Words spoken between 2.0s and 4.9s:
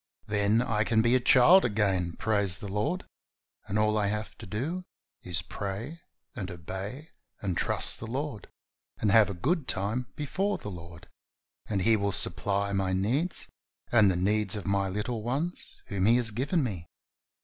bless the Lord! and all I have to do